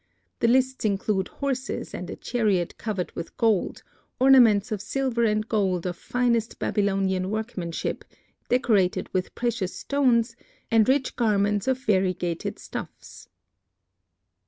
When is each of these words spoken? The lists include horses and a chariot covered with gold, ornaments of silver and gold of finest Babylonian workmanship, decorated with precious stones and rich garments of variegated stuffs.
The 0.39 0.47
lists 0.47 0.83
include 0.83 1.27
horses 1.27 1.93
and 1.93 2.09
a 2.09 2.15
chariot 2.15 2.79
covered 2.79 3.11
with 3.11 3.37
gold, 3.37 3.83
ornaments 4.19 4.71
of 4.71 4.81
silver 4.81 5.23
and 5.25 5.47
gold 5.47 5.85
of 5.85 5.95
finest 5.95 6.57
Babylonian 6.57 7.29
workmanship, 7.29 8.03
decorated 8.49 9.09
with 9.13 9.35
precious 9.35 9.75
stones 9.75 10.35
and 10.71 10.89
rich 10.89 11.15
garments 11.15 11.67
of 11.67 11.77
variegated 11.77 12.57
stuffs. 12.57 13.27